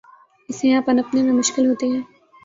[0.49, 2.01] اسے یہاں پنپنے میں مشکل ہوتی ہے۔